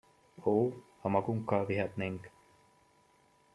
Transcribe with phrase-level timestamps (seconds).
[0.43, 2.31] Ó, ha magunkkal vihetnénk!